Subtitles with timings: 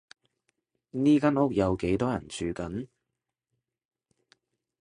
[0.89, 2.87] 呢間屋有幾多人住緊？